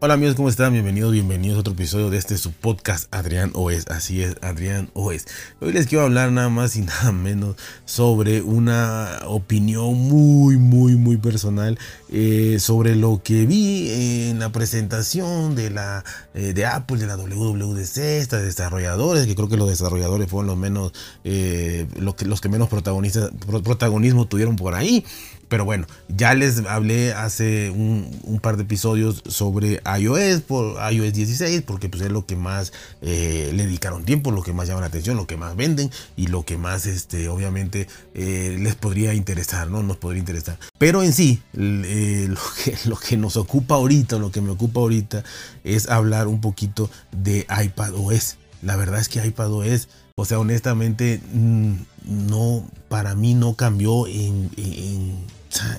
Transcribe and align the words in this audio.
Hola 0.00 0.14
amigos, 0.14 0.34
¿cómo 0.34 0.50
están? 0.50 0.72
Bienvenidos, 0.72 1.12
bienvenidos 1.12 1.56
a 1.56 1.60
otro 1.60 1.72
episodio 1.72 2.10
de 2.10 2.18
este 2.18 2.36
su 2.36 2.52
podcast 2.52 3.06
Adrián 3.14 3.52
Oes. 3.54 3.86
Así 3.88 4.22
es, 4.22 4.36
Adrián 4.42 4.90
Oes. 4.92 5.24
Hoy 5.60 5.72
les 5.72 5.86
quiero 5.86 6.04
hablar 6.04 6.30
nada 6.32 6.50
más 6.50 6.76
y 6.76 6.80
nada 6.82 7.12
menos 7.12 7.56
sobre 7.86 8.42
una 8.42 9.20
opinión 9.26 9.94
muy, 9.94 10.58
muy, 10.58 10.96
muy 10.96 11.16
personal 11.16 11.78
eh, 12.10 12.56
sobre 12.58 12.96
lo 12.96 13.22
que 13.22 13.46
vi 13.46 14.28
en 14.28 14.40
la 14.40 14.50
presentación 14.50 15.54
de 15.54 15.70
la 15.70 16.04
eh, 16.34 16.52
de 16.52 16.66
Apple, 16.66 16.98
de 16.98 17.06
la 17.06 17.16
WWDC, 17.16 17.96
esta 17.96 18.38
de 18.38 18.46
desarrolladores, 18.46 19.26
que 19.26 19.36
creo 19.36 19.48
que 19.48 19.56
los 19.56 19.70
desarrolladores 19.70 20.28
fueron 20.28 20.48
los 20.48 20.58
menos, 20.58 20.92
eh, 21.22 21.86
los 21.96 22.40
que 22.40 22.48
menos 22.48 22.68
protagonistas, 22.68 23.30
protagonismo 23.62 24.26
tuvieron 24.26 24.56
por 24.56 24.74
ahí. 24.74 25.04
Pero 25.48 25.64
bueno, 25.64 25.86
ya 26.08 26.34
les 26.34 26.64
hablé 26.66 27.12
hace 27.12 27.70
un, 27.70 28.40
par 28.42 28.56
de 28.56 28.64
episodios 28.64 29.22
sobre 29.26 29.80
iOS, 29.98 30.40
por 30.42 30.76
iOS 30.92 31.12
16, 31.12 31.62
porque 31.62 31.88
pues 31.88 32.02
es 32.02 32.10
lo 32.10 32.26
que 32.26 32.36
más 32.36 32.72
eh, 33.02 33.50
le 33.54 33.66
dedicaron 33.66 34.04
tiempo, 34.04 34.30
lo 34.30 34.42
que 34.42 34.52
más 34.52 34.68
llama 34.68 34.80
la 34.80 34.86
atención, 34.86 35.16
lo 35.16 35.26
que 35.26 35.36
más 35.36 35.56
venden 35.56 35.90
y 36.16 36.28
lo 36.28 36.44
que 36.44 36.56
más, 36.56 36.86
este, 36.86 37.28
obviamente, 37.28 37.88
eh, 38.14 38.56
les 38.60 38.74
podría 38.74 39.14
interesar, 39.14 39.70
¿no? 39.70 39.82
Nos 39.82 39.96
podría 39.96 40.20
interesar. 40.20 40.58
Pero 40.78 41.02
en 41.02 41.12
sí, 41.12 41.42
eh, 41.54 42.26
lo, 42.30 42.40
que, 42.62 42.78
lo 42.88 42.96
que 42.96 43.16
nos 43.16 43.36
ocupa 43.36 43.76
ahorita, 43.76 44.18
lo 44.18 44.30
que 44.30 44.40
me 44.40 44.50
ocupa 44.50 44.80
ahorita, 44.80 45.24
es 45.64 45.88
hablar 45.88 46.28
un 46.28 46.40
poquito 46.40 46.90
de 47.12 47.46
iPadOS. 47.48 48.36
La 48.62 48.76
verdad 48.76 49.00
es 49.00 49.08
que 49.08 49.24
iPadOS, 49.24 49.88
o 50.16 50.24
sea, 50.24 50.38
honestamente, 50.38 51.20
mm, 51.32 51.74
no, 52.04 52.64
para 52.88 53.14
mí 53.14 53.34
no 53.34 53.54
cambió 53.54 54.06
en 54.06 54.50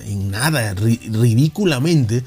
en 0.04 0.30
nada, 0.30 0.74
ridículamente. 0.74 2.24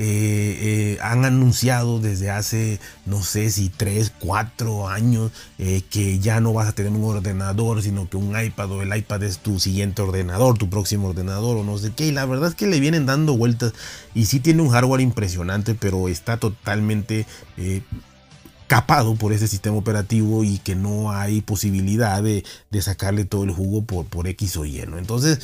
Eh, 0.00 0.94
eh, 0.94 0.98
han 1.02 1.24
anunciado 1.24 1.98
desde 1.98 2.30
hace, 2.30 2.78
no 3.04 3.20
sé 3.20 3.50
si 3.50 3.68
3, 3.68 4.12
4 4.20 4.86
años, 4.86 5.32
eh, 5.58 5.82
que 5.90 6.20
ya 6.20 6.40
no 6.40 6.52
vas 6.52 6.68
a 6.68 6.72
tener 6.72 6.92
un 6.92 7.02
ordenador, 7.02 7.82
sino 7.82 8.08
que 8.08 8.16
un 8.16 8.40
iPad 8.40 8.70
o 8.70 8.82
el 8.82 8.96
iPad 8.96 9.24
es 9.24 9.38
tu 9.38 9.58
siguiente 9.58 10.00
ordenador, 10.00 10.56
tu 10.56 10.70
próximo 10.70 11.08
ordenador 11.08 11.56
o 11.56 11.64
no 11.64 11.78
sé 11.78 11.90
qué. 11.96 12.06
Y 12.06 12.12
la 12.12 12.26
verdad 12.26 12.50
es 12.50 12.54
que 12.54 12.68
le 12.68 12.78
vienen 12.78 13.06
dando 13.06 13.36
vueltas 13.36 13.72
y 14.14 14.26
sí 14.26 14.38
tiene 14.38 14.62
un 14.62 14.68
hardware 14.68 15.00
impresionante, 15.00 15.74
pero 15.74 16.08
está 16.08 16.36
totalmente 16.36 17.26
capado 18.68 19.16
por 19.16 19.32
ese 19.32 19.48
sistema 19.48 19.78
operativo 19.78 20.44
y 20.44 20.58
que 20.58 20.76
no 20.76 21.10
hay 21.10 21.40
posibilidad 21.40 22.22
de, 22.22 22.44
sacarle 22.80 23.24
todo 23.24 23.42
el 23.42 23.50
jugo 23.50 23.82
por, 23.82 24.06
por 24.06 24.28
X 24.28 24.56
o 24.58 24.64
Y. 24.64 24.78
Entonces, 24.78 25.40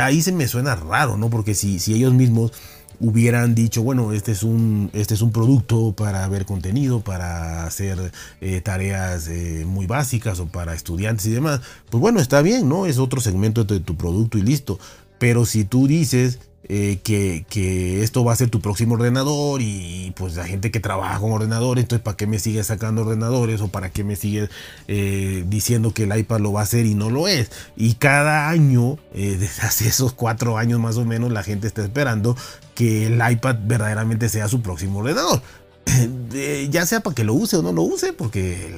ahí 0.00 0.22
se 0.22 0.32
me 0.32 0.48
suena 0.48 0.76
raro, 0.76 1.18
¿no? 1.18 1.28
Porque 1.28 1.54
si, 1.54 1.78
si 1.78 1.92
ellos 1.92 2.14
mismos 2.14 2.52
hubieran 3.02 3.56
dicho, 3.56 3.82
bueno, 3.82 4.12
este 4.12 4.30
es 4.30 4.44
un, 4.44 4.88
este 4.92 5.14
es 5.14 5.22
un 5.22 5.32
producto 5.32 5.92
para 5.92 6.26
ver 6.28 6.46
contenido, 6.46 7.00
para 7.00 7.66
hacer 7.66 8.12
eh, 8.40 8.60
tareas 8.60 9.26
eh, 9.26 9.64
muy 9.66 9.86
básicas 9.86 10.38
o 10.38 10.46
para 10.46 10.72
estudiantes 10.72 11.26
y 11.26 11.30
demás, 11.30 11.60
pues 11.90 12.00
bueno, 12.00 12.20
está 12.20 12.42
bien, 12.42 12.68
¿no? 12.68 12.86
Es 12.86 12.98
otro 12.98 13.20
segmento 13.20 13.64
de 13.64 13.80
tu 13.80 13.96
producto 13.96 14.38
y 14.38 14.42
listo. 14.42 14.78
Pero 15.18 15.46
si 15.46 15.64
tú 15.64 15.88
dices 15.88 16.38
eh, 16.68 17.00
que, 17.02 18.02
esto 18.04 18.24
va 18.24 18.34
a 18.34 18.36
ser 18.36 18.50
tu 18.50 18.60
próximo 18.60 18.94
ordenador 18.94 19.60
y 19.62 20.12
pues 20.16 20.36
la 20.36 20.44
gente 20.44 20.70
que 20.70 20.78
trabaja 20.78 21.18
con 21.18 21.32
ordenadores, 21.32 21.82
entonces 21.82 22.04
¿para 22.04 22.16
qué 22.16 22.28
me 22.28 22.38
sigues 22.38 22.68
sacando 22.68 23.02
ordenadores 23.02 23.60
o 23.62 23.68
para 23.68 23.90
qué 23.90 24.04
me 24.04 24.14
sigues 24.14 24.48
diciendo 24.86 25.92
que 25.92 26.04
el 26.04 26.16
iPad 26.16 26.38
lo 26.38 26.52
va 26.52 26.60
a 26.60 26.62
hacer 26.62 26.86
y 26.86 26.94
no 26.94 27.10
lo 27.10 27.26
es? 27.26 27.50
Y 27.76 27.94
cada 27.94 28.48
año, 28.48 28.98
desde 29.12 29.46
hace 29.66 29.88
esos 29.88 30.12
cuatro 30.12 30.56
años 30.56 30.78
más 30.78 30.96
o 30.98 31.04
menos, 31.04 31.32
la 31.32 31.42
gente 31.42 31.66
está 31.66 31.82
esperando 31.82 32.36
que 32.82 33.06
el 33.06 33.22
iPad 33.30 33.58
verdaderamente 33.64 34.28
sea 34.28 34.48
su 34.48 34.60
próximo 34.60 34.98
ordenador. 34.98 35.40
ya 36.68 36.84
sea 36.84 36.98
para 36.98 37.14
que 37.14 37.22
lo 37.22 37.32
use 37.32 37.56
o 37.56 37.62
no 37.62 37.72
lo 37.72 37.82
use, 37.82 38.12
porque 38.12 38.74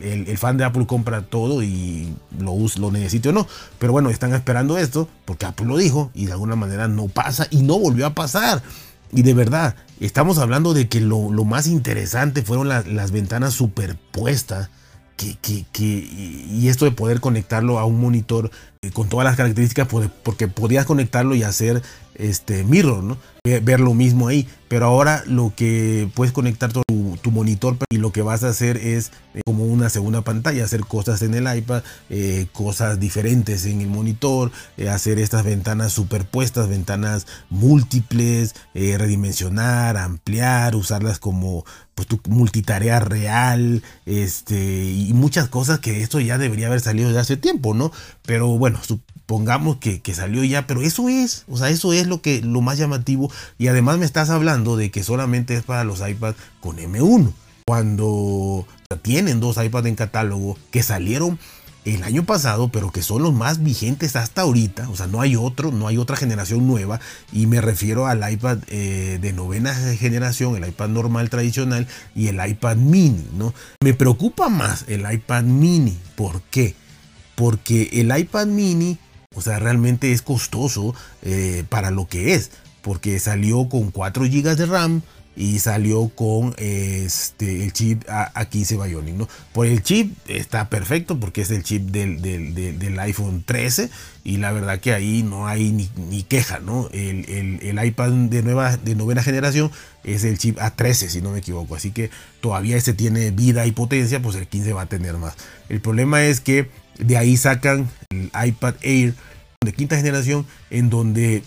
el, 0.00 0.38
fan 0.38 0.56
de 0.56 0.62
Apple 0.62 0.86
compra 0.86 1.22
todo 1.22 1.60
y 1.64 2.14
lo, 2.38 2.52
use, 2.52 2.78
lo 2.78 2.92
necesite 2.92 3.30
o 3.30 3.32
no. 3.32 3.48
Pero 3.80 3.92
bueno, 3.92 4.10
están 4.10 4.32
esperando 4.32 4.78
esto 4.78 5.08
porque 5.24 5.44
Apple 5.44 5.66
lo 5.66 5.76
dijo 5.76 6.12
y 6.14 6.26
de 6.26 6.32
alguna 6.32 6.54
manera 6.54 6.86
no 6.86 7.08
pasa 7.08 7.48
y 7.50 7.64
no 7.64 7.80
volvió 7.80 8.06
a 8.06 8.14
pasar. 8.14 8.62
Y 9.10 9.22
de 9.22 9.34
verdad, 9.34 9.74
estamos 9.98 10.38
hablando 10.38 10.72
de 10.72 10.88
que 10.88 11.00
lo, 11.00 11.28
más 11.44 11.66
interesante 11.66 12.42
fueron 12.42 12.68
las 12.68 13.10
ventanas 13.10 13.54
superpuestas. 13.54 14.70
Que, 15.16 15.38
y 15.82 16.68
esto 16.68 16.84
de 16.84 16.90
poder 16.90 17.20
conectarlo 17.20 17.78
a 17.78 17.86
un 17.86 17.98
monitor 17.98 18.50
eh, 18.82 18.90
con 18.90 19.08
todas 19.08 19.24
las 19.24 19.34
características, 19.34 19.88
porque 20.22 20.46
podías 20.46 20.84
conectarlo 20.84 21.34
y 21.34 21.42
hacer 21.42 21.82
este 22.18 22.64
mirror, 22.64 23.02
¿no? 23.02 23.16
Ver 23.44 23.80
lo 23.80 23.94
mismo 23.94 24.28
ahí. 24.28 24.48
Pero 24.68 24.86
ahora 24.86 25.22
lo 25.26 25.52
que 25.54 26.08
puedes 26.14 26.32
conectar 26.32 26.72
tu, 26.72 26.82
monitor 27.30 27.76
y 27.90 27.98
lo 27.98 28.12
que 28.12 28.22
vas 28.22 28.44
a 28.44 28.48
hacer 28.48 28.76
es 28.76 29.10
eh, 29.34 29.40
como 29.44 29.64
una 29.64 29.90
segunda 29.90 30.22
pantalla, 30.22 30.64
hacer 30.64 30.82
cosas 30.82 31.22
en 31.22 31.34
el 31.34 31.56
iPad, 31.56 31.82
eh, 32.08 32.46
cosas 32.52 33.00
diferentes 33.00 33.66
en 33.66 33.80
el 33.80 33.88
monitor, 33.88 34.52
eh, 34.76 34.88
hacer 34.88 35.18
estas 35.18 35.44
ventanas 35.44 35.92
superpuestas, 35.92 36.68
ventanas 36.68 37.26
múltiples, 37.50 38.54
redimensionar, 38.74 39.96
ampliar, 39.96 40.76
usarlas 40.76 41.18
como 41.18 41.64
pues 41.96 42.06
tu 42.06 42.20
multitarea 42.28 43.00
real, 43.00 43.82
este, 44.04 44.84
y 44.84 45.12
muchas 45.14 45.48
cosas 45.48 45.80
que 45.80 46.02
esto 46.02 46.20
ya 46.20 46.36
debería 46.36 46.66
haber 46.66 46.80
salido 46.80 47.10
de 47.10 47.18
hace 47.18 47.38
tiempo, 47.38 47.72
¿no? 47.72 47.90
Pero 48.26 48.48
bueno, 48.58 48.78
supongamos 48.86 49.78
que, 49.78 50.02
que, 50.02 50.12
salió 50.14 50.44
ya, 50.44 50.66
pero 50.66 50.82
eso 50.82 51.08
es, 51.08 51.44
o 51.48 51.56
sea, 51.56 51.70
eso 51.70 51.94
es 51.94 52.06
lo 52.06 52.20
que 52.20 52.42
lo 52.42 52.60
más 52.60 52.76
llamativo 52.76 53.32
y 53.56 53.68
además 53.68 53.96
me 53.96 54.04
estás 54.04 54.28
hablando 54.28 54.55
de 54.64 54.90
que 54.90 55.02
solamente 55.02 55.54
es 55.54 55.62
para 55.62 55.84
los 55.84 56.06
iPads 56.06 56.38
con 56.60 56.78
M1, 56.78 57.32
cuando 57.66 58.66
tienen 59.02 59.40
dos 59.40 59.62
iPads 59.62 59.86
en 59.86 59.96
catálogo 59.96 60.56
que 60.70 60.82
salieron 60.82 61.38
el 61.86 62.02
año 62.02 62.24
pasado, 62.24 62.68
pero 62.68 62.90
que 62.90 63.02
son 63.02 63.22
los 63.22 63.32
más 63.32 63.62
vigentes 63.62 64.16
hasta 64.16 64.42
ahorita. 64.42 64.88
O 64.90 64.96
sea, 64.96 65.06
no 65.06 65.20
hay 65.20 65.36
otro, 65.36 65.70
no 65.70 65.86
hay 65.86 65.98
otra 65.98 66.16
generación 66.16 66.66
nueva. 66.66 67.00
Y 67.32 67.46
me 67.46 67.60
refiero 67.60 68.06
al 68.06 68.28
iPad 68.30 68.58
eh, 68.66 69.18
de 69.20 69.32
novena 69.32 69.72
generación, 69.74 70.56
el 70.56 70.68
iPad 70.68 70.88
normal 70.88 71.30
tradicional 71.30 71.86
y 72.14 72.26
el 72.26 72.44
iPad 72.44 72.76
mini, 72.76 73.24
¿no? 73.36 73.54
Me 73.82 73.94
preocupa 73.94 74.48
más 74.48 74.84
el 74.88 75.10
iPad 75.10 75.44
mini. 75.44 75.96
¿Por 76.16 76.42
qué? 76.42 76.74
Porque 77.36 77.88
el 77.92 78.16
iPad 78.16 78.46
mini, 78.46 78.98
o 79.34 79.40
sea, 79.40 79.60
realmente 79.60 80.10
es 80.10 80.22
costoso 80.22 80.92
eh, 81.22 81.64
para 81.68 81.92
lo 81.92 82.08
que 82.08 82.34
es. 82.34 82.50
Porque 82.86 83.18
salió 83.18 83.68
con 83.68 83.90
4 83.90 84.26
GB 84.26 84.54
de 84.54 84.66
RAM, 84.66 85.02
y 85.36 85.58
salió 85.58 86.08
con 86.08 86.54
este, 86.56 87.62
el 87.62 87.72
chip 87.72 88.04
A15 88.06 88.82
Bionic. 88.82 89.14
¿no? 89.14 89.28
Por 89.52 89.66
el 89.66 89.82
chip 89.82 90.16
está 90.26 90.70
perfecto 90.70 91.20
porque 91.20 91.42
es 91.42 91.50
el 91.50 91.62
chip 91.62 91.90
del, 91.90 92.22
del, 92.22 92.98
iPhone 92.98 93.44
13 93.44 93.90
y 94.24 94.38
la 94.38 94.50
verdad 94.50 94.80
que 94.80 94.94
ahí 94.94 95.22
no 95.22 95.46
hay 95.46 95.70
ni, 95.72 96.22
queja. 96.22 96.58
¿no? 96.58 96.88
El, 96.92 97.60
el, 97.62 97.84
iPad 97.84 98.10
de, 98.12 98.42
nueva, 98.42 98.78
de 98.78 98.94
novena 98.94 99.22
generación 99.22 99.70
es 100.04 100.24
el 100.24 100.38
chip 100.38 100.58
A13 100.58 101.08
si 101.08 101.20
no 101.20 101.32
me 101.32 101.40
equivoco. 101.40 101.76
Así 101.76 101.90
que 101.90 102.10
todavía 102.40 102.78
ese 102.78 102.94
tiene 102.94 103.30
vida 103.30 103.66
y 103.66 103.72
potencia, 103.72 104.22
pues 104.22 104.36
el 104.36 104.46
15 104.46 104.72
va 104.72 104.82
a 104.82 104.86
tener 104.86 105.18
más. 105.18 105.34
El 105.68 105.82
problema 105.82 106.24
es 106.24 106.40
que 106.40 106.70
de 106.98 107.18
ahí 107.18 107.36
sacan 107.36 107.90
el 108.08 108.30
iPad 108.46 108.74
Air 108.80 109.14
de 109.60 109.72
quinta 109.74 109.96
generación 109.96 110.46
en 110.70 110.88
donde 110.88 111.42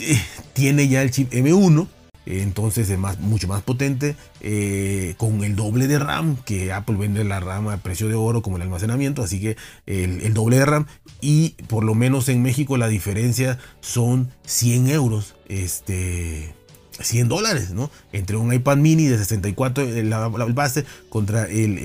eh, 0.00 0.20
tiene 0.52 0.88
ya 0.88 1.02
el 1.02 1.10
chip 1.10 1.32
M1 1.32 1.88
entonces 2.26 2.88
es 2.88 2.98
más, 2.98 3.20
mucho 3.20 3.48
más 3.48 3.62
potente 3.62 4.16
eh, 4.40 5.14
con 5.18 5.44
el 5.44 5.56
doble 5.56 5.86
de 5.86 5.98
RAM 5.98 6.36
que 6.36 6.72
Apple 6.72 6.96
vende 6.96 7.22
la 7.24 7.40
RAM 7.40 7.68
a 7.68 7.76
precio 7.78 8.08
de 8.08 8.14
oro 8.14 8.40
como 8.40 8.56
el 8.56 8.62
almacenamiento 8.62 9.22
así 9.22 9.40
que 9.40 9.56
el, 9.86 10.32
doble 10.32 10.56
de 10.58 10.66
RAM 10.66 10.86
y 11.20 11.50
por 11.68 11.84
lo 11.84 11.94
menos 11.94 12.28
en 12.28 12.42
México 12.42 12.76
la 12.78 12.88
diferencia 12.88 13.58
son 13.80 14.30
100 14.46 14.88
euros 14.88 15.34
este 15.48 16.54
100 17.00 17.28
dólares, 17.28 17.70
¿no? 17.70 17.90
Entre 18.12 18.36
un 18.36 18.52
iPad 18.52 18.76
mini 18.76 19.06
de 19.06 19.18
64, 19.18 19.82
eh, 19.82 20.04
la, 20.04 20.28
base, 20.28 20.84
contra 21.08 21.46
el, 21.46 21.78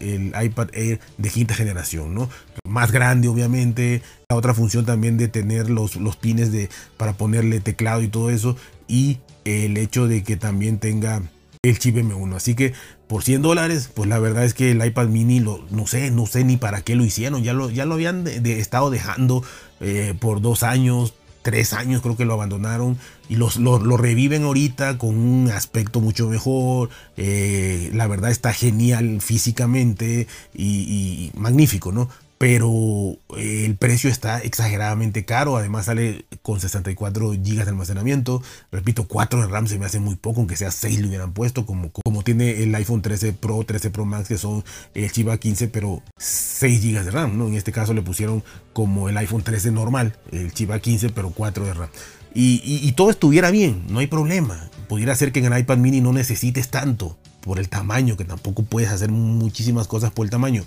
el, 0.00 0.32
iPad 0.38 0.68
Air 0.74 1.00
de 1.16 1.30
quinta 1.30 1.54
generación, 1.54 2.14
¿no? 2.14 2.28
Más 2.70 2.92
grande, 2.92 3.26
obviamente. 3.26 4.00
La 4.28 4.36
otra 4.36 4.54
función 4.54 4.86
también 4.86 5.18
de 5.18 5.26
tener 5.26 5.68
los, 5.68 5.96
los 5.96 6.16
pines 6.16 6.52
de, 6.52 6.68
para 6.96 7.14
ponerle 7.14 7.58
teclado 7.58 8.00
y 8.00 8.06
todo 8.06 8.30
eso. 8.30 8.56
Y 8.86 9.18
el 9.44 9.76
hecho 9.76 10.06
de 10.06 10.22
que 10.22 10.36
también 10.36 10.78
tenga 10.78 11.20
el 11.62 11.78
chip 11.80 11.96
M1. 11.96 12.36
Así 12.36 12.54
que 12.54 12.72
por 13.08 13.24
100 13.24 13.42
dólares, 13.42 13.90
pues 13.92 14.08
la 14.08 14.20
verdad 14.20 14.44
es 14.44 14.54
que 14.54 14.70
el 14.70 14.84
iPad 14.84 15.08
mini, 15.08 15.40
lo, 15.40 15.64
no 15.70 15.88
sé, 15.88 16.12
no 16.12 16.26
sé 16.26 16.44
ni 16.44 16.56
para 16.58 16.82
qué 16.82 16.94
lo 16.94 17.04
hicieron. 17.04 17.42
Ya 17.42 17.54
lo, 17.54 17.70
ya 17.70 17.86
lo 17.86 17.94
habían 17.94 18.24
estado 18.28 18.88
dejando 18.90 19.42
eh, 19.80 20.14
por 20.20 20.40
dos 20.40 20.62
años, 20.62 21.14
tres 21.42 21.72
años 21.72 22.02
creo 22.02 22.16
que 22.16 22.24
lo 22.24 22.34
abandonaron 22.34 22.98
y 23.28 23.34
los, 23.34 23.56
lo, 23.56 23.78
reviven 23.96 24.44
ahorita 24.44 24.96
con 24.96 25.16
un 25.16 25.50
aspecto 25.50 26.00
mucho 26.00 26.28
mejor. 26.28 26.90
Eh, 27.16 27.90
la 27.94 28.06
verdad 28.06 28.30
está 28.30 28.52
genial 28.52 29.20
físicamente 29.20 30.28
y 30.54 31.32
magnífico, 31.34 31.90
¿no? 31.90 32.08
Pero 32.40 33.18
eh, 33.36 33.66
el 33.66 33.76
precio 33.76 34.08
está 34.08 34.38
exageradamente 34.38 35.26
caro. 35.26 35.58
Además 35.58 35.84
sale 35.84 36.24
con 36.40 36.58
64 36.58 37.32
GB 37.32 37.42
de 37.42 37.68
almacenamiento. 37.68 38.42
Repito, 38.72 39.06
4 39.06 39.42
de 39.42 39.46
RAM 39.46 39.66
se 39.66 39.78
me 39.78 39.84
hace 39.84 40.00
muy 40.00 40.14
poco, 40.14 40.40
aunque 40.40 40.56
sea 40.56 40.70
6 40.70 41.00
le 41.00 41.08
hubieran 41.08 41.34
puesto, 41.34 41.66
como, 41.66 41.92
como 41.92 42.22
tiene 42.22 42.62
el 42.62 42.74
iPhone 42.74 43.02
13 43.02 43.34
Pro, 43.34 43.62
13 43.62 43.90
Pro 43.90 44.06
Max, 44.06 44.28
que 44.28 44.38
son 44.38 44.64
el 44.94 45.12
chip 45.12 45.28
A15, 45.28 45.68
pero 45.70 46.02
6 46.16 46.82
GB 46.82 47.04
de 47.04 47.10
RAM. 47.10 47.36
¿no? 47.36 47.46
En 47.46 47.56
este 47.56 47.72
caso 47.72 47.92
le 47.92 48.00
pusieron 48.00 48.42
como 48.72 49.10
el 49.10 49.18
iPhone 49.18 49.42
13 49.42 49.70
normal, 49.72 50.16
el 50.32 50.50
chip 50.54 50.70
A15, 50.70 51.12
pero 51.14 51.28
4 51.32 51.66
de 51.66 51.74
RAM. 51.74 51.90
Y, 52.32 52.62
y 52.64 52.92
todo 52.92 53.10
estuviera 53.10 53.50
bien, 53.50 53.84
no 53.90 53.98
hay 53.98 54.06
problema. 54.06 54.70
Pudiera 54.88 55.14
ser 55.14 55.32
que 55.32 55.40
en 55.40 55.52
el 55.52 55.58
iPad 55.58 55.76
mini 55.76 56.00
no 56.00 56.14
necesites 56.14 56.70
tanto 56.70 57.18
por 57.42 57.58
el 57.58 57.68
tamaño, 57.68 58.16
que 58.16 58.24
tampoco 58.24 58.62
puedes 58.62 58.88
hacer 58.88 59.10
muchísimas 59.10 59.86
cosas 59.86 60.10
por 60.10 60.24
el 60.24 60.30
tamaño. 60.30 60.64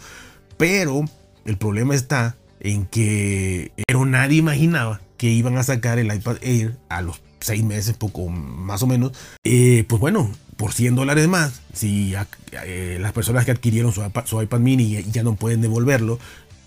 Pero 0.55 1.05
el 1.45 1.57
problema 1.57 1.95
está 1.95 2.35
en 2.59 2.85
que 2.85 3.71
pero 3.87 4.05
nadie 4.05 4.37
imaginaba 4.37 5.01
que 5.17 5.29
iban 5.29 5.57
a 5.57 5.63
sacar 5.63 5.99
el 5.99 6.13
iPad 6.13 6.37
Air 6.41 6.77
a 6.89 7.01
los 7.01 7.21
seis 7.39 7.63
meses, 7.63 7.95
poco 7.95 8.29
más 8.29 8.83
o 8.83 8.87
menos. 8.87 9.11
Eh, 9.43 9.85
pues 9.87 9.99
bueno, 9.99 10.31
por 10.57 10.73
100 10.73 10.95
dólares 10.95 11.27
más, 11.27 11.61
si 11.73 12.13
eh, 12.65 12.97
las 12.99 13.11
personas 13.11 13.45
que 13.45 13.51
adquirieron 13.51 13.93
su 13.93 14.41
iPad, 14.41 14.59
mini 14.59 15.03
ya 15.03 15.23
no 15.23 15.35
pueden 15.35 15.61
devolverlo, 15.61 16.19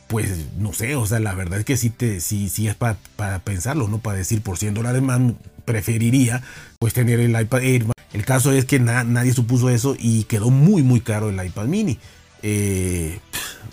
pues 0.06 0.46
no 0.58 0.72
sé, 0.72 0.94
o 0.94 1.06
sea, 1.06 1.18
la 1.18 1.34
verdad 1.34 1.58
es 1.58 1.64
que 1.64 1.76
sí, 1.76 1.90
te, 1.90 2.20
sí, 2.20 2.48
sí 2.48 2.68
es 2.68 2.74
para 2.74 2.98
pensarlo, 3.40 3.88
¿no? 3.88 3.98
Para 3.98 4.18
decir 4.18 4.40
por 4.42 4.58
100 4.58 4.74
dólares 4.74 5.02
más 5.02 5.20
preferiría 5.64 6.42
pues 6.78 6.94
tener 6.94 7.20
el 7.20 7.38
iPad 7.38 7.62
Air. 7.62 7.86
El 8.12 8.24
caso 8.24 8.52
es 8.52 8.64
que 8.64 8.78
nadie 8.78 9.32
supuso 9.32 9.68
eso 9.68 9.96
y 9.98 10.24
quedó 10.24 10.50
muy 10.50 10.82
muy 10.82 11.00
caro 11.00 11.28
el 11.28 11.44
iPad 11.44 11.66
mini. 11.66 11.98
Eh, 12.42 13.18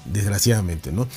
desgraciadamente, 0.05 0.91
¿no? 0.91 1.07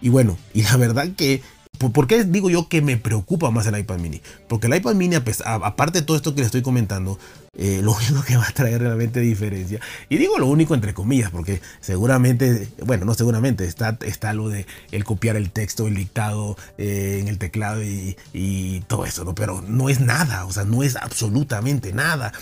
Y 0.00 0.08
bueno, 0.08 0.36
y 0.54 0.62
la 0.62 0.76
verdad 0.76 1.08
que, 1.16 1.42
¿por 1.78 2.06
qué 2.06 2.24
digo 2.24 2.50
yo 2.50 2.68
que 2.68 2.82
me 2.82 2.96
preocupa 2.96 3.50
más 3.50 3.66
el 3.66 3.78
iPad 3.78 3.98
mini? 3.98 4.20
Porque 4.48 4.66
el 4.66 4.74
iPad 4.74 4.94
mini, 4.94 5.16
aparte 5.44 6.00
de 6.00 6.06
todo 6.06 6.16
esto 6.16 6.34
que 6.34 6.40
le 6.40 6.46
estoy 6.46 6.62
comentando, 6.62 7.18
eh, 7.58 7.80
lo 7.82 7.92
único 7.92 8.22
que 8.22 8.36
va 8.36 8.46
a 8.46 8.52
traer 8.52 8.80
realmente 8.82 9.20
diferencia, 9.20 9.80
y 10.08 10.16
digo 10.16 10.38
lo 10.38 10.46
único 10.46 10.74
entre 10.74 10.94
comillas, 10.94 11.30
porque 11.30 11.60
seguramente, 11.80 12.68
bueno, 12.84 13.04
no 13.04 13.14
seguramente, 13.14 13.64
está, 13.64 13.98
está 14.02 14.32
lo 14.32 14.48
de 14.48 14.66
el 14.92 15.04
copiar 15.04 15.36
el 15.36 15.50
texto, 15.50 15.86
el 15.86 15.94
dictado 15.94 16.56
eh, 16.78 17.18
en 17.20 17.28
el 17.28 17.38
teclado 17.38 17.82
y, 17.82 18.16
y 18.32 18.80
todo 18.82 19.06
eso, 19.06 19.24
¿no? 19.24 19.34
Pero 19.34 19.62
no 19.62 19.88
es 19.88 20.00
nada, 20.00 20.44
o 20.44 20.52
sea, 20.52 20.64
no 20.64 20.82
es 20.82 20.96
absolutamente 20.96 21.92
nada 21.92 22.32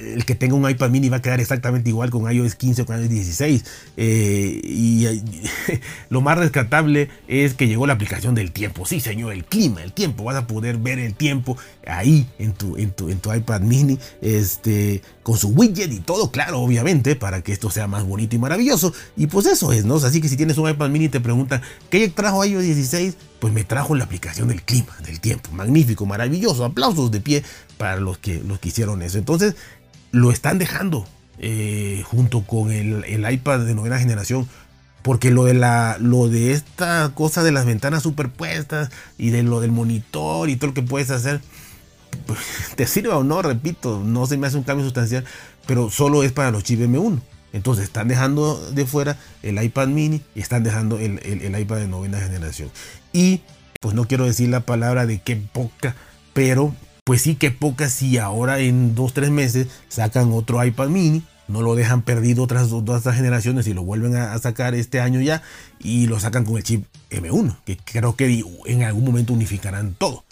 el 0.00 0.24
que 0.24 0.34
tenga 0.34 0.54
un 0.54 0.68
iPad 0.68 0.90
mini 0.90 1.08
va 1.08 1.18
a 1.18 1.22
quedar 1.22 1.40
exactamente 1.40 1.90
igual 1.90 2.10
con 2.10 2.30
iOS 2.30 2.54
15 2.54 2.82
o 2.82 2.86
con 2.86 2.98
iOS 2.98 3.10
16. 3.10 3.64
Eh, 3.96 4.60
y 4.64 5.06
lo 6.10 6.20
más 6.20 6.38
rescatable 6.38 7.08
es 7.26 7.54
que 7.54 7.66
llegó 7.66 7.86
la 7.86 7.94
aplicación 7.94 8.34
del 8.34 8.52
tiempo. 8.52 8.86
Sí, 8.86 9.00
señor, 9.00 9.32
el 9.32 9.44
clima, 9.44 9.82
el 9.82 9.92
tiempo. 9.92 10.24
Vas 10.24 10.36
a 10.36 10.46
poder 10.46 10.78
ver 10.78 10.98
el 10.98 11.14
tiempo 11.14 11.56
ahí 11.86 12.26
en 12.38 12.52
tu, 12.52 12.76
en 12.76 12.90
tu, 12.92 13.10
en 13.10 13.18
tu 13.18 13.32
iPad 13.32 13.60
mini. 13.60 13.98
Este, 14.38 15.02
con 15.22 15.36
su 15.36 15.48
widget 15.48 15.92
y 15.92 16.00
todo, 16.00 16.30
claro, 16.30 16.60
obviamente, 16.60 17.16
para 17.16 17.42
que 17.42 17.52
esto 17.52 17.70
sea 17.70 17.86
más 17.86 18.04
bonito 18.04 18.36
y 18.36 18.38
maravilloso. 18.38 18.92
Y 19.16 19.26
pues 19.26 19.46
eso 19.46 19.72
es, 19.72 19.84
¿no? 19.84 19.96
Así 19.96 20.20
que 20.20 20.28
si 20.28 20.36
tienes 20.36 20.56
un 20.58 20.70
iPad 20.70 20.88
mini 20.88 21.06
y 21.06 21.08
te 21.08 21.20
preguntan, 21.20 21.60
¿qué 21.90 22.08
trajo 22.08 22.44
iOS 22.44 22.62
16? 22.62 23.16
Pues 23.40 23.52
me 23.52 23.64
trajo 23.64 23.94
la 23.94 24.04
aplicación 24.04 24.48
del 24.48 24.62
clima, 24.62 24.96
del 25.04 25.20
tiempo. 25.20 25.50
Magnífico, 25.52 26.06
maravilloso. 26.06 26.64
Aplausos 26.64 27.10
de 27.10 27.20
pie 27.20 27.42
para 27.76 27.96
los 27.96 28.18
que, 28.18 28.42
los 28.42 28.58
que 28.58 28.68
hicieron 28.68 29.02
eso. 29.02 29.18
Entonces, 29.18 29.54
lo 30.12 30.30
están 30.30 30.58
dejando 30.58 31.06
eh, 31.38 32.02
junto 32.06 32.42
con 32.42 32.72
el, 32.72 33.04
iPad 33.30 33.60
de 33.60 33.74
novena 33.74 33.98
generación. 33.98 34.48
Porque 35.02 35.30
lo 35.30 35.44
de, 35.44 35.54
la, 35.54 35.96
lo 36.00 36.28
de 36.28 36.52
esta 36.52 37.12
cosa 37.14 37.42
de 37.42 37.52
las 37.52 37.64
ventanas 37.64 38.02
superpuestas 38.02 38.90
y 39.16 39.30
de 39.30 39.42
lo 39.42 39.60
del 39.60 39.70
monitor 39.70 40.48
y 40.48 40.56
todo 40.56 40.68
lo 40.68 40.74
que 40.74 40.82
puedes 40.82 41.10
hacer, 41.10 41.40
te 42.76 42.86
sirva 42.86 43.16
o 43.16 43.24
no, 43.24 43.42
repito, 43.42 44.02
no 44.04 44.26
se 44.26 44.36
me 44.36 44.46
hace 44.46 44.56
un 44.56 44.64
cambio 44.64 44.84
sustancial, 44.84 45.24
pero 45.66 45.90
solo 45.90 46.22
es 46.22 46.32
para 46.32 46.50
los 46.50 46.64
chips 46.64 46.82
M1. 46.82 47.20
Entonces 47.52 47.84
están 47.84 48.08
dejando 48.08 48.60
de 48.72 48.84
fuera 48.86 49.18
el 49.42 49.62
iPad 49.62 49.88
mini 49.88 50.20
y 50.34 50.40
están 50.40 50.62
dejando 50.62 50.98
el, 50.98 51.14
iPad 51.58 51.76
de 51.78 51.88
novena 51.88 52.20
generación. 52.20 52.70
Y 53.12 53.40
pues 53.80 53.94
no 53.94 54.06
quiero 54.06 54.26
decir 54.26 54.48
la 54.48 54.60
palabra 54.60 55.06
de 55.06 55.20
qué 55.20 55.36
poca, 55.36 55.96
pero 56.34 56.74
pues 57.04 57.22
sí 57.22 57.36
que 57.36 57.50
poca 57.50 57.88
si 57.88 58.18
ahora 58.18 58.58
en 58.58 58.94
dos, 58.94 59.14
tres 59.14 59.30
meses 59.30 59.68
sacan 59.88 60.30
otro 60.32 60.62
iPad 60.62 60.88
mini, 60.88 61.22
no 61.46 61.62
lo 61.62 61.74
dejan 61.74 62.02
perdido 62.02 62.44
otras 62.44 62.68
dos, 62.68 63.04
generaciones 63.04 63.66
y 63.66 63.72
lo 63.72 63.82
vuelven 63.82 64.14
a, 64.16 64.38
sacar 64.38 64.74
este 64.74 65.00
año 65.00 65.22
ya 65.22 65.42
y 65.78 66.06
lo 66.06 66.20
sacan 66.20 66.44
con 66.44 66.58
el 66.58 66.64
chip 66.64 66.84
M1, 67.10 67.56
que 67.64 67.78
creo 67.78 68.14
que 68.14 68.44
en 68.66 68.82
algún 68.82 69.04
momento 69.06 69.32
unificarán 69.32 69.94
todo. 69.94 70.24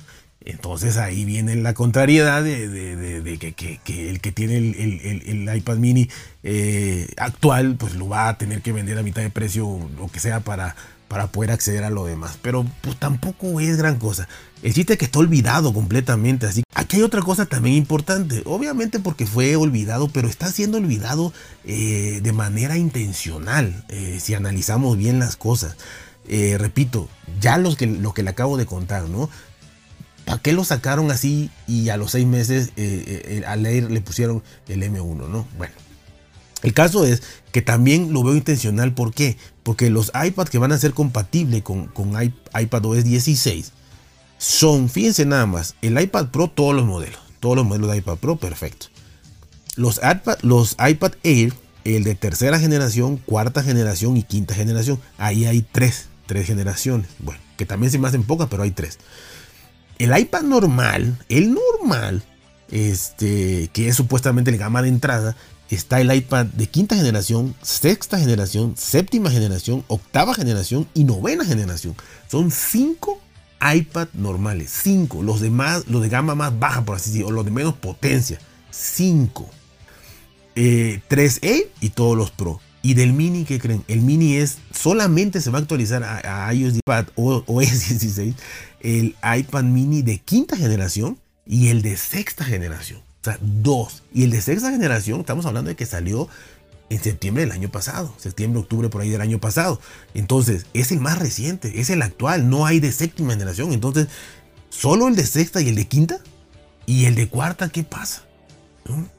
Entonces 0.46 0.96
ahí 0.96 1.24
viene 1.24 1.56
la 1.56 1.74
contrariedad 1.74 2.42
de, 2.44 3.36
que, 3.84 4.10
el 4.10 4.20
que 4.20 4.30
tiene 4.30 4.58
el, 4.58 5.56
iPad 5.56 5.76
mini 5.76 6.08
eh, 6.44 7.08
actual, 7.16 7.74
pues 7.76 7.96
lo 7.96 8.08
va 8.08 8.28
a 8.28 8.38
tener 8.38 8.62
que 8.62 8.70
vender 8.70 8.96
a 8.96 9.02
mitad 9.02 9.22
de 9.22 9.30
precio, 9.30 9.80
lo 9.98 10.06
que 10.06 10.20
sea, 10.20 10.38
para, 10.38 10.76
para 11.08 11.26
poder 11.26 11.50
acceder 11.50 11.82
a 11.82 11.90
lo 11.90 12.06
demás. 12.06 12.38
Pero 12.42 12.64
pues 12.80 12.96
tampoco 12.96 13.58
es 13.58 13.76
gran 13.76 13.98
cosa. 13.98 14.28
El 14.62 14.72
chiste 14.72 14.96
que 14.96 15.06
está 15.06 15.18
olvidado 15.18 15.74
completamente. 15.74 16.46
Así 16.46 16.62
aquí 16.74 16.98
hay 16.98 17.02
otra 17.02 17.22
cosa 17.22 17.46
también 17.46 17.74
importante. 17.74 18.42
Obviamente 18.44 19.00
porque 19.00 19.26
fue 19.26 19.56
olvidado, 19.56 20.06
pero 20.10 20.28
está 20.28 20.52
siendo 20.52 20.78
olvidado 20.78 21.32
eh, 21.64 22.20
de 22.22 22.32
manera 22.32 22.76
intencional. 22.76 23.84
Eh, 23.88 24.20
si 24.22 24.34
analizamos 24.34 24.96
bien 24.96 25.18
las 25.18 25.34
cosas. 25.34 25.76
repito, 26.28 27.08
ya 27.40 27.58
los 27.58 27.76
que, 27.76 27.88
lo 27.88 28.14
que 28.14 28.22
le 28.22 28.30
acabo 28.30 28.56
de 28.56 28.66
contar, 28.66 29.08
¿no? 29.08 29.28
¿Para 30.26 30.42
qué 30.42 30.52
lo 30.52 30.64
sacaron 30.64 31.12
así 31.12 31.50
y 31.68 31.88
a 31.88 31.96
los 31.96 32.10
seis 32.10 32.26
meses 32.26 32.72
eh, 32.76 33.22
eh, 33.26 33.44
a 33.46 33.54
leer 33.54 33.90
le 33.92 34.00
pusieron 34.00 34.42
el 34.68 34.82
M1, 34.82 35.28
no? 35.28 35.46
Bueno, 35.56 35.72
el 36.64 36.74
caso 36.74 37.06
es 37.06 37.22
que 37.52 37.62
también 37.62 38.12
lo 38.12 38.24
veo 38.24 38.34
intencional. 38.34 38.92
¿Por 38.92 39.14
qué? 39.14 39.36
Porque 39.62 39.88
los 39.88 40.10
iPads 40.12 40.50
que 40.50 40.58
van 40.58 40.72
a 40.72 40.78
ser 40.78 40.94
compatibles 40.94 41.62
con, 41.62 41.86
con 41.86 42.20
iPad 42.20 42.84
OS 42.84 43.04
16 43.04 43.70
son, 44.38 44.88
fíjense 44.88 45.24
nada 45.26 45.46
más, 45.46 45.76
el 45.80 45.98
iPad 46.00 46.26
Pro, 46.30 46.48
todos 46.48 46.74
los 46.74 46.84
modelos. 46.84 47.20
Todos 47.38 47.54
los 47.54 47.64
modelos 47.64 47.88
de 47.92 47.98
iPad 47.98 48.16
Pro, 48.16 48.34
perfecto. 48.34 48.86
Los 49.76 49.98
iPad, 49.98 50.38
los 50.42 50.76
iPad 50.84 51.12
Air, 51.22 51.52
el 51.84 52.02
de 52.02 52.16
tercera 52.16 52.58
generación, 52.58 53.18
cuarta 53.18 53.62
generación 53.62 54.16
y 54.16 54.24
quinta 54.24 54.56
generación. 54.56 54.98
Ahí 55.18 55.44
hay 55.44 55.62
tres, 55.62 56.08
tres 56.26 56.48
generaciones. 56.48 57.06
Bueno, 57.20 57.40
que 57.56 57.64
también 57.64 57.92
se 57.92 58.00
me 58.00 58.08
hacen 58.08 58.24
pocas, 58.24 58.48
pero 58.50 58.64
hay 58.64 58.72
tres. 58.72 58.98
El 59.98 60.16
iPad 60.16 60.42
normal, 60.42 61.18
el 61.28 61.54
normal, 61.54 62.22
este, 62.70 63.70
que 63.72 63.88
es 63.88 63.96
supuestamente 63.96 64.50
el 64.50 64.58
gama 64.58 64.82
de 64.82 64.88
entrada, 64.88 65.36
está 65.70 66.00
el 66.00 66.14
iPad 66.14 66.46
de 66.46 66.66
quinta 66.68 66.96
generación, 66.96 67.54
sexta 67.62 68.18
generación, 68.18 68.74
séptima 68.76 69.30
generación, 69.30 69.84
octava 69.88 70.34
generación 70.34 70.86
y 70.94 71.04
novena 71.04 71.44
generación. 71.44 71.96
Son 72.28 72.50
cinco 72.50 73.20
iPad 73.60 74.08
normales, 74.12 74.70
cinco. 74.82 75.22
Los 75.22 75.40
demás, 75.40 75.84
los 75.88 76.02
de 76.02 76.08
gama 76.08 76.34
más 76.34 76.58
baja, 76.58 76.84
por 76.84 76.96
así 76.96 77.10
decirlo, 77.10 77.28
o 77.28 77.32
los 77.32 77.44
de 77.44 77.50
menos 77.50 77.74
potencia, 77.74 78.38
cinco. 78.70 79.48
3E 80.54 81.38
eh, 81.42 81.70
y 81.80 81.90
todos 81.90 82.16
los 82.16 82.30
Pro. 82.30 82.60
Y 82.86 82.94
del 82.94 83.14
mini, 83.14 83.44
¿qué 83.44 83.58
creen? 83.58 83.82
El 83.88 84.02
mini 84.02 84.36
es 84.36 84.58
solamente 84.70 85.40
se 85.40 85.50
va 85.50 85.58
a 85.58 85.62
actualizar 85.62 86.04
a, 86.04 86.54
iOS 86.54 86.76
iPad 86.76 87.06
OS 87.16 87.88
16 87.88 88.36
el 88.78 89.16
iPad 89.38 89.64
mini 89.64 90.02
de 90.02 90.18
quinta 90.18 90.56
generación 90.56 91.18
y 91.44 91.70
el 91.70 91.82
de 91.82 91.96
sexta 91.96 92.44
generación. 92.44 93.00
O 93.00 93.24
sea, 93.24 93.40
dos. 93.40 94.04
Y 94.14 94.22
el 94.22 94.30
de 94.30 94.40
sexta 94.40 94.70
generación, 94.70 95.18
estamos 95.18 95.46
hablando 95.46 95.68
de 95.68 95.74
que 95.74 95.84
salió 95.84 96.28
en 96.88 97.02
septiembre 97.02 97.42
del 97.42 97.50
año 97.50 97.72
pasado, 97.72 98.14
septiembre, 98.18 98.60
octubre 98.60 98.88
por 98.88 99.02
ahí 99.02 99.10
del 99.10 99.20
año 99.20 99.40
pasado. 99.40 99.80
Entonces, 100.14 100.66
es 100.72 100.92
el 100.92 101.00
más 101.00 101.18
reciente, 101.18 101.80
es 101.80 101.90
el 101.90 102.02
actual, 102.02 102.48
no 102.48 102.66
hay 102.66 102.78
de 102.78 102.92
séptima 102.92 103.32
generación. 103.32 103.72
Entonces, 103.72 104.06
solo 104.70 105.08
el 105.08 105.16
de 105.16 105.26
sexta 105.26 105.60
y 105.60 105.70
el 105.70 105.74
de 105.74 105.88
quinta. 105.88 106.20
Y 106.86 107.06
el 107.06 107.16
de 107.16 107.28
cuarta, 107.28 107.68
¿qué 107.68 107.82
pasa? 107.82 108.25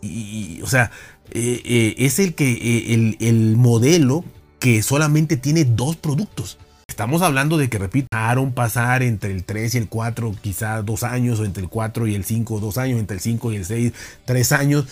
Y, 0.01 0.62
o 0.62 0.67
sea, 0.67 0.91
eh, 1.31 1.62
eh, 1.65 1.95
es 1.97 2.19
el 2.19 2.36
que 2.36 2.51
eh, 2.51 2.93
el, 2.93 3.17
el 3.19 3.55
modelo 3.57 4.24
que 4.59 4.81
solamente 4.81 5.38
tiene 5.38 5.65
dos 5.65 5.95
productos. 5.95 6.57
Estamos 6.88 7.21
hablando 7.21 7.57
de 7.57 7.69
que, 7.69 7.77
repitaron 7.77 8.53
pasar 8.53 9.03
entre 9.03 9.31
el 9.31 9.43
3 9.43 9.75
y 9.75 9.77
el 9.77 9.88
4, 9.88 10.36
quizás 10.41 10.83
dos 10.83 11.03
años, 11.03 11.39
o 11.39 11.45
entre 11.45 11.62
el 11.62 11.69
4 11.69 12.07
y 12.07 12.15
el 12.15 12.24
5, 12.24 12.59
dos 12.59 12.77
años, 12.77 13.00
entre 13.00 13.15
el 13.15 13.21
5 13.21 13.51
y 13.51 13.55
el 13.57 13.65
6, 13.65 13.93
tres 14.25 14.51
años. 14.51 14.86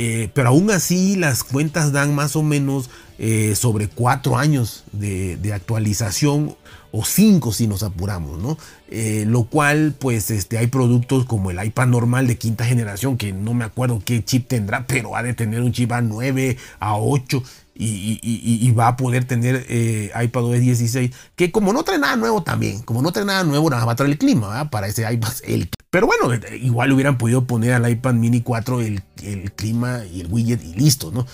Eh, 0.00 0.30
pero 0.34 0.50
aún 0.50 0.70
así 0.70 1.16
las 1.16 1.42
cuentas 1.42 1.90
dan 1.90 2.14
más 2.14 2.36
o 2.36 2.44
menos 2.44 2.88
eh, 3.18 3.56
sobre 3.56 3.88
cuatro 3.88 4.38
años 4.38 4.84
de, 4.92 5.52
actualización 5.52 6.54
o 6.92 7.04
5 7.04 7.52
si 7.52 7.66
nos 7.66 7.82
apuramos, 7.82 8.38
¿no? 8.38 8.56
Eh, 8.90 9.24
lo 9.26 9.44
cual, 9.44 9.94
pues, 9.98 10.30
este, 10.30 10.58
hay 10.58 10.68
productos 10.68 11.24
como 11.26 11.50
el 11.50 11.62
iPad 11.62 11.86
normal 11.86 12.26
de 12.26 12.38
quinta 12.38 12.64
generación, 12.64 13.16
que 13.16 13.32
no 13.32 13.54
me 13.54 13.64
acuerdo 13.64 14.02
qué 14.04 14.24
chip 14.24 14.48
tendrá, 14.48 14.86
pero 14.86 15.16
ha 15.16 15.22
de 15.22 15.34
tener 15.34 15.60
un 15.60 15.72
chip 15.72 15.90
A9, 15.90 16.56
A8 16.80 17.42
y, 17.80 18.70
va 18.72 18.88
a 18.88 18.96
poder 18.96 19.24
tener 19.24 19.64
eh, 19.68 20.10
iPadOS 20.20 20.60
16, 20.60 21.12
que 21.36 21.52
como 21.52 21.72
no 21.72 21.84
trae 21.84 21.98
nada 21.98 22.16
nuevo 22.16 22.42
también, 22.42 22.82
como 22.82 23.02
no 23.02 23.12
trae 23.12 23.24
nada 23.24 23.44
nuevo, 23.44 23.70
nada 23.70 23.84
va 23.84 23.92
a 23.92 23.96
traer 23.96 24.12
el 24.12 24.18
clima, 24.18 24.68
para 24.70 24.88
ese 24.88 25.10
iPad. 25.10 25.32
El, 25.44 25.68
pero 25.90 26.06
bueno, 26.06 26.34
igual 26.60 26.92
hubieran 26.92 27.16
podido 27.16 27.46
poner 27.46 27.72
al 27.72 27.88
iPad 27.88 28.14
mini 28.14 28.42
4 28.42 28.82
el, 28.82 29.02
el 29.22 29.52
clima 29.52 30.02
y 30.04 30.20
el 30.20 30.26
widget 30.26 30.62
y 30.62 30.74
listo, 30.74 31.10
¿no? 31.10 31.26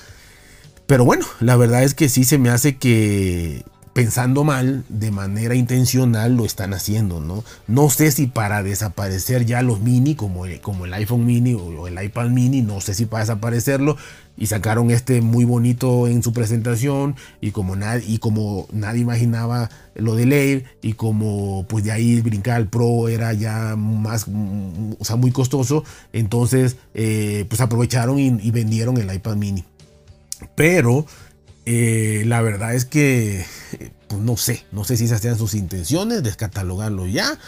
Pero 0.87 1.05
bueno, 1.05 1.27
la 1.41 1.57
verdad 1.57 1.83
es 1.83 1.95
que 1.95 2.09
sí 2.09 2.25
se 2.25 2.39
me 2.39 2.51
hace 2.51 2.77
que 2.77 3.65
pensando 3.95 4.43
mal, 4.43 4.85
de 4.89 5.13
manera 5.13 5.55
intencional 5.55 6.37
lo 6.37 6.45
están 6.45 6.75
haciendo, 6.75 7.21
¿no? 7.21 7.45
No 7.69 7.89
sé 7.91 8.11
si 8.11 8.27
para 8.27 8.65
desaparecer 8.65 9.47
ya 9.47 9.63
los 9.63 9.81
mini, 9.81 10.17
como 10.17 10.47
el, 10.47 10.61
iPhone 10.95 11.25
mini 11.25 11.55
o 11.55 11.87
el 11.87 12.03
iPad 12.03 12.29
mini, 12.29 12.61
no 12.61 12.81
sé 12.81 12.93
si 12.93 13.07
para 13.07 13.23
desaparecerlo. 13.23 13.97
Y 14.37 14.47
sacaron 14.47 14.91
este 14.91 15.21
muy 15.21 15.45
bonito 15.45 16.09
en 16.09 16.25
su 16.25 16.33
presentación 16.33 17.15
y 17.41 17.53
como, 17.53 17.77
nadie, 17.77 18.05
y 18.05 18.19
como 18.19 18.67
nadie 18.73 19.01
imaginaba 19.01 19.71
lo 19.95 20.17
de 20.17 20.25
Air 20.25 20.65
y 20.83 20.95
como 20.95 21.65
pues 21.69 21.85
de 21.85 21.93
ahí 21.93 22.21
brincar 22.21 22.57
al 22.57 22.67
Pro 22.67 23.09
era 23.09 23.33
ya 23.33 23.77
más, 23.77 24.27
o 24.99 25.05
sea, 25.05 25.15
muy 25.15 25.31
costoso, 25.31 25.85
entonces 26.13 26.77
eh, 26.95 27.47
pues 27.49 27.61
aprovecharon 27.61 28.19
y, 28.19 28.27
y 28.43 28.51
vendieron 28.51 28.97
el 28.97 29.15
iPad 29.15 29.37
mini. 29.37 29.65
Pero 30.57 31.07
eh, 31.67 32.25
la 32.27 32.43
verdad 32.43 32.75
es 32.75 32.85
que, 32.85 33.45
pues 34.09 34.21
no 34.21 34.37
sé, 34.37 34.65
no 34.73 34.85
sé 34.85 34.97
si 34.97 35.05
esas 35.05 35.21
sean 35.21 35.39
sus 35.39 35.55
intenciones, 35.55 36.23
descatalogarlo 36.23 37.07
ya. 37.07 37.39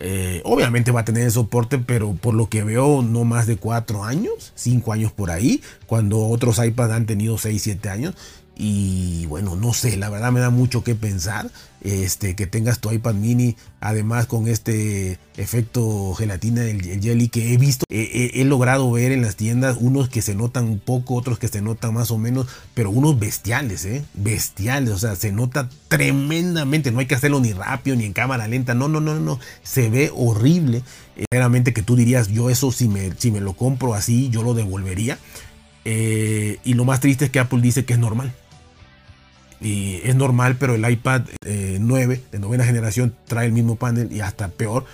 Eh, 0.00 0.42
obviamente 0.44 0.90
va 0.90 1.00
a 1.00 1.04
tener 1.04 1.22
el 1.24 1.30
soporte, 1.30 1.78
pero 1.78 2.14
por 2.14 2.34
lo 2.34 2.48
que 2.48 2.64
veo, 2.64 3.02
no 3.02 3.24
más 3.24 3.46
de 3.46 3.56
4 3.56 4.04
años, 4.04 4.52
5 4.54 4.92
años 4.92 5.12
por 5.12 5.30
ahí, 5.30 5.62
cuando 5.86 6.26
otros 6.26 6.58
iPads 6.58 6.92
han 6.92 7.06
tenido 7.06 7.38
6, 7.38 7.62
7 7.62 7.88
años. 7.88 8.14
Y 8.56 9.26
bueno, 9.26 9.56
no 9.56 9.72
sé, 9.72 9.96
la 9.96 10.10
verdad 10.10 10.30
me 10.30 10.40
da 10.40 10.50
mucho 10.50 10.84
que 10.84 10.94
pensar. 10.94 11.50
Este, 11.84 12.34
que 12.34 12.46
tengas 12.46 12.78
tu 12.78 12.90
iPad 12.90 13.12
mini, 13.12 13.56
además 13.78 14.24
con 14.24 14.48
este 14.48 15.18
efecto 15.36 16.14
gelatina 16.14 16.62
del 16.62 16.80
jelly 16.80 17.28
que 17.28 17.52
he 17.52 17.58
visto, 17.58 17.84
he, 17.90 18.42
logrado 18.46 18.90
ver 18.90 19.12
en 19.12 19.20
las 19.20 19.36
tiendas, 19.36 19.76
unos 19.78 20.08
que 20.08 20.22
se 20.22 20.34
notan 20.34 20.64
un 20.64 20.78
poco, 20.78 21.14
otros 21.14 21.38
que 21.38 21.46
se 21.46 21.60
notan 21.60 21.92
más 21.92 22.10
o 22.10 22.16
menos, 22.16 22.46
pero 22.72 22.90
unos 22.90 23.18
bestiales, 23.18 23.84
¿eh? 23.84 24.02
Bestiales, 24.14 24.94
o 24.94 24.98
sea, 24.98 25.14
se 25.14 25.30
nota 25.30 25.68
tremendamente, 25.88 26.90
no 26.90 27.00
hay 27.00 27.06
que 27.06 27.16
hacerlo 27.16 27.38
ni 27.38 27.52
rápido 27.52 27.96
ni 27.96 28.06
en 28.06 28.14
cámara 28.14 28.48
lenta, 28.48 28.72
no, 28.72 28.88
no, 28.88 29.02
no, 29.02 29.20
no, 29.20 29.38
se 29.62 29.90
ve 29.90 30.10
horrible. 30.16 30.82
Realmente 31.30 31.74
que 31.74 31.82
tú 31.82 31.96
dirías, 31.96 32.28
yo 32.28 32.48
eso 32.48 32.72
si 32.72 32.88
me, 32.88 33.12
si 33.18 33.30
me 33.30 33.42
lo 33.42 33.52
compro 33.52 33.92
así, 33.92 34.30
yo 34.30 34.42
lo 34.42 34.54
devolvería. 34.54 35.18
Eh, 35.84 36.60
y 36.64 36.72
lo 36.72 36.86
más 36.86 37.00
triste 37.00 37.26
es 37.26 37.30
que 37.30 37.40
Apple 37.40 37.60
dice 37.60 37.84
que 37.84 37.92
es 37.92 37.98
normal 37.98 38.32
y 39.64 40.00
es 40.04 40.14
normal, 40.14 40.56
pero 40.58 40.74
el 40.74 40.88
iPad 40.88 41.22
9 41.80 42.14
eh, 42.14 42.20
de 42.30 42.38
novena 42.38 42.64
generación 42.64 43.14
trae 43.26 43.46
el 43.46 43.52
mismo 43.52 43.76
panel 43.76 44.12
y 44.12 44.20
hasta 44.20 44.48
peor. 44.48 44.84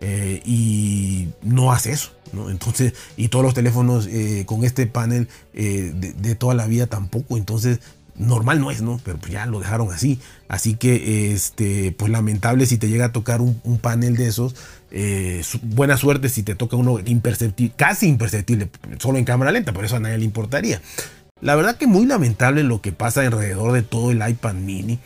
Eh, 0.00 0.42
y 0.44 1.28
no 1.42 1.72
hace 1.72 1.92
eso, 1.92 2.10
¿no? 2.32 2.50
Entonces, 2.50 2.92
y 3.16 3.28
todos 3.28 3.44
los 3.44 3.54
teléfonos 3.54 4.06
eh, 4.06 4.44
con 4.46 4.62
este 4.62 4.86
panel 4.86 5.28
de, 5.54 6.34
toda 6.38 6.54
la 6.54 6.66
vida 6.66 6.86
tampoco. 6.86 7.38
Entonces, 7.38 7.80
normal 8.16 8.60
no 8.60 8.70
es, 8.70 8.82
¿no? 8.82 9.00
Pero 9.02 9.18
ya 9.30 9.46
lo 9.46 9.60
dejaron 9.60 9.90
así. 9.90 10.20
Así 10.46 10.74
que, 10.74 11.32
este, 11.32 11.92
pues 11.92 12.12
lamentable 12.12 12.66
si 12.66 12.76
te 12.76 12.88
llega 12.88 13.06
a 13.06 13.12
tocar 13.12 13.40
un, 13.40 13.78
panel 13.80 14.16
de 14.16 14.28
esos. 14.28 14.54
buena 15.62 15.96
suerte 15.96 16.28
si 16.28 16.42
te 16.42 16.54
toca 16.54 16.76
uno 16.76 16.98
imperceptible, 17.04 17.72
casi 17.76 18.06
imperceptible, 18.06 18.68
solo 18.98 19.18
en 19.18 19.24
cámara 19.24 19.52
lenta, 19.52 19.72
por 19.72 19.84
eso 19.84 19.96
a 19.96 20.00
nadie 20.00 20.18
le 20.18 20.24
importaría. 20.24 20.82
La 21.44 21.56
verdad 21.56 21.76
que 21.76 21.86
muy 21.86 22.06
lamentable 22.06 22.62
lo 22.62 22.80
que 22.80 22.90
pasa 22.90 23.20
alrededor 23.20 23.72
de 23.72 23.82
todo 23.82 24.10
el 24.10 24.26
iPad 24.26 24.54
mini. 24.54 24.98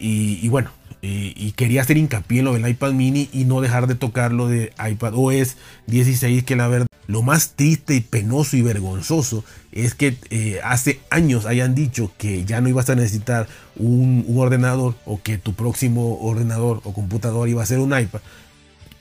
Y, 0.00 0.48
bueno, 0.48 0.70
y, 1.02 1.52
quería 1.52 1.82
hacer 1.82 1.96
hincapié 1.96 2.40
en 2.40 2.46
lo 2.46 2.54
del 2.54 2.68
iPad 2.68 2.90
mini 2.94 3.28
y 3.32 3.44
no 3.44 3.60
dejar 3.60 3.86
de 3.86 3.94
tocar 3.94 4.32
lo 4.32 4.48
de 4.48 4.72
iPad 4.76 5.12
OS 5.14 5.56
16, 5.86 6.42
que 6.42 6.56
la 6.56 6.66
verdad, 6.66 6.88
lo 7.06 7.22
más 7.22 7.52
triste 7.52 7.94
y 7.94 8.00
penoso 8.00 8.56
y 8.56 8.62
vergonzoso 8.62 9.44
es 9.70 9.94
que 9.94 10.16
eh, 10.30 10.58
hace 10.64 11.00
años 11.10 11.46
hayan 11.46 11.76
dicho 11.76 12.10
que 12.18 12.44
ya 12.44 12.60
no 12.60 12.68
ibas 12.68 12.90
a 12.90 12.96
necesitar 12.96 13.46
un, 13.76 14.26
ordenador 14.36 14.96
o 15.04 15.22
que 15.22 15.38
tu 15.38 15.54
próximo 15.54 16.18
ordenador 16.20 16.80
o 16.82 16.92
computador 16.92 17.48
iba 17.48 17.62
a 17.62 17.66
ser 17.66 17.78
un 17.78 17.96
iPad 17.96 18.20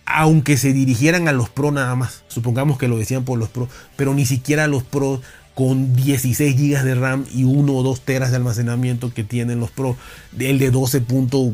aunque 0.09 0.55
se 0.55 0.71
dirigieran 0.71 1.27
a 1.27 1.33
los 1.33 1.49
Pro 1.49 1.69
nada 1.69 1.93
más. 1.93 2.23
Supongamos 2.29 2.77
que 2.77 2.87
lo 2.87 2.97
decían 2.97 3.25
por 3.25 3.37
los 3.37 3.49
Pro, 3.49 3.67
pero 3.97 4.13
ni 4.13 4.25
siquiera 4.25 4.65
los 4.67 4.83
Pro 4.83 5.21
con 5.57 5.95
16 5.95 6.55
GB 6.55 6.83
de 6.83 6.93
RAM 6.93 7.25
y 7.33 7.43
1 7.43 7.73
o 7.73 7.81
2 7.81 8.01
teras 8.01 8.29
de 8.29 8.35
almacenamiento 8.35 9.11
que 9.11 9.23
tienen 9.23 9.59
los 9.59 9.71
Pro, 9.71 9.97
el 10.37 10.59
de 10.59 10.69
12 10.69 11.01
puntos, 11.01 11.51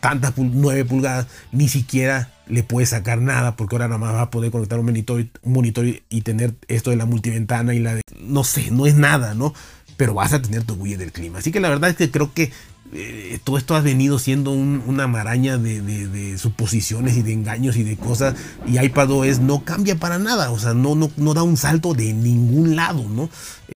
tantas 0.00 0.32
9 0.38 0.86
pulgadas, 0.86 1.26
ni 1.52 1.68
siquiera 1.68 2.32
le 2.46 2.62
puede 2.62 2.86
sacar 2.86 3.20
nada 3.20 3.56
porque 3.56 3.74
ahora 3.74 3.88
nada 3.88 3.98
más 3.98 4.14
va 4.14 4.22
a 4.22 4.30
poder 4.30 4.50
conectar 4.50 4.80
un 4.80 4.86
monitor, 4.86 5.26
un 5.42 5.52
monitor 5.52 5.84
y 6.08 6.22
tener 6.22 6.54
esto 6.68 6.88
de 6.88 6.96
la 6.96 7.04
multiventana 7.04 7.74
y 7.74 7.80
la 7.80 7.96
de, 7.96 8.00
no 8.22 8.42
sé, 8.42 8.70
no 8.70 8.86
es 8.86 8.94
nada, 8.94 9.34
¿no? 9.34 9.52
Pero 9.98 10.14
vas 10.14 10.32
a 10.32 10.40
tener 10.40 10.64
tu 10.64 10.72
widget 10.72 11.00
del 11.00 11.12
clima. 11.12 11.40
Así 11.40 11.52
que 11.52 11.60
la 11.60 11.68
verdad 11.68 11.90
es 11.90 11.96
que 11.96 12.10
creo 12.10 12.32
que 12.32 12.50
eh, 12.92 13.38
todo 13.44 13.56
esto 13.56 13.76
ha 13.76 13.80
venido 13.80 14.18
siendo 14.18 14.50
una 14.50 15.06
maraña 15.06 15.58
de, 15.58 16.36
suposiciones 16.38 17.16
y 17.16 17.22
de 17.22 17.32
engaños 17.32 17.76
y 17.76 17.84
de 17.84 17.96
cosas. 17.96 18.34
Y 18.66 18.78
iPadOS 18.78 19.40
no 19.40 19.64
cambia 19.64 19.96
para 19.96 20.18
nada. 20.18 20.50
O 20.50 20.58
sea, 20.58 20.74
no, 20.74 20.94
da 21.34 21.42
un 21.42 21.56
salto 21.56 21.94
de 21.94 22.12
ningún 22.12 22.76
lado, 22.76 23.08
¿no? 23.08 23.30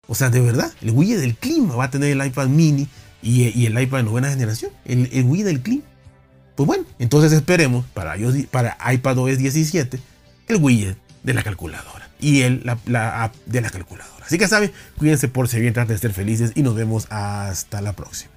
O 0.07 0.15
sea, 0.15 0.31
de 0.31 0.41
verdad, 0.41 0.73
el 0.83 0.91
widget 0.91 1.21
del 1.21 1.37
clima 1.37 1.77
va 1.77 1.85
a 1.85 1.91
tener 1.91 2.11
el 2.11 2.27
iPad 2.27 2.49
mini 2.49 2.89
y, 3.23 3.67
el 3.67 3.81
iPad 3.81 3.99
de 3.99 4.05
novena 4.05 4.31
generación. 4.31 4.73
El, 4.85 5.09
el 5.13 5.25
widget 5.25 5.47
del 5.47 5.61
clima. 5.61 5.85
Pues 6.57 6.67
bueno, 6.67 6.85
entonces 6.99 7.33
esperemos 7.33 7.85
para, 7.95 8.17
para 8.51 8.77
iPadOS 8.93 9.39
17 9.39 9.99
el 10.47 10.57
widget 10.57 10.97
de 11.25 11.35
la 11.35 11.43
calculadora 11.43 12.11
y 12.21 12.43
el, 12.43 12.63
la 12.87 13.25
app 13.25 13.35
de 13.47 13.61
la 13.61 13.71
calculadora. 13.71 14.25
Así 14.25 14.39
que 14.39 14.47
saben, 14.49 14.73
cuídense 14.97 15.29
por 15.29 15.49
si 15.49 15.61
bien, 15.61 15.75
traten 15.75 15.97
de 15.97 16.01
ser 16.01 16.13
felices 16.13 16.53
y 16.55 16.63
nos 16.63 16.75
vemos 16.75 17.07
hasta 17.11 17.81
la 17.81 17.93
próxima. 17.95 18.34